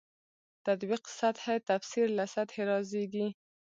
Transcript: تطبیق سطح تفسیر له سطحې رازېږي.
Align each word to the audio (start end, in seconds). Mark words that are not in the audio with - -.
تطبیق 0.65 1.03
سطح 1.19 1.45
تفسیر 1.69 2.07
له 2.17 2.25
سطحې 2.35 2.63
رازېږي. 2.69 3.27